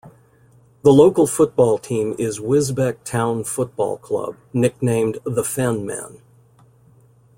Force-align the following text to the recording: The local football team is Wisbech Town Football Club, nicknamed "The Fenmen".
The 0.81 0.91
local 0.91 1.27
football 1.27 1.77
team 1.77 2.15
is 2.17 2.39
Wisbech 2.39 3.03
Town 3.03 3.43
Football 3.43 3.99
Club, 3.99 4.35
nicknamed 4.51 5.19
"The 5.25 5.43
Fenmen". 5.43 6.21